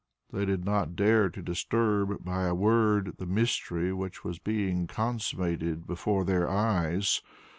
[0.33, 5.85] They did not dare to disturb by a word the mystery which was being consummated
[5.85, 7.21] before their eyes.